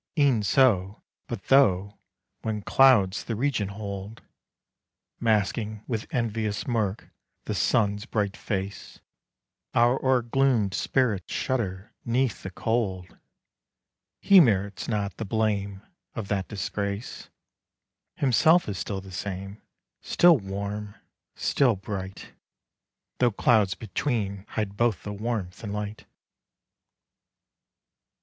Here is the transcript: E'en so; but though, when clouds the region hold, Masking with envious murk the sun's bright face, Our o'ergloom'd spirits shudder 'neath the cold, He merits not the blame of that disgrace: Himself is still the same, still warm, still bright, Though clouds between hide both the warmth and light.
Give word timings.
E'en 0.17 0.41
so; 0.41 1.03
but 1.27 1.43
though, 1.49 1.99
when 2.41 2.63
clouds 2.63 3.23
the 3.25 3.35
region 3.35 3.67
hold, 3.67 4.23
Masking 5.19 5.83
with 5.85 6.07
envious 6.09 6.65
murk 6.65 7.11
the 7.45 7.53
sun's 7.53 8.07
bright 8.07 8.35
face, 8.35 8.99
Our 9.75 10.03
o'ergloom'd 10.03 10.73
spirits 10.73 11.31
shudder 11.31 11.93
'neath 12.03 12.41
the 12.41 12.49
cold, 12.49 13.15
He 14.19 14.39
merits 14.39 14.87
not 14.87 15.17
the 15.17 15.23
blame 15.23 15.83
of 16.15 16.29
that 16.29 16.47
disgrace: 16.47 17.29
Himself 18.15 18.67
is 18.67 18.79
still 18.79 19.01
the 19.01 19.11
same, 19.11 19.61
still 20.01 20.39
warm, 20.39 20.95
still 21.35 21.75
bright, 21.75 22.31
Though 23.19 23.29
clouds 23.29 23.75
between 23.75 24.47
hide 24.49 24.75
both 24.75 25.03
the 25.03 25.13
warmth 25.13 25.63
and 25.63 25.71
light. 25.71 26.07